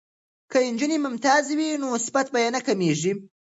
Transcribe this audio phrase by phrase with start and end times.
[0.51, 3.13] که نجونې ممتازې وي نو صفت به نه کمیږي.